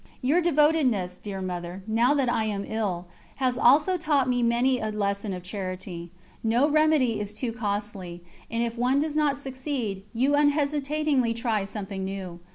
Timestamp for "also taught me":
3.55-4.41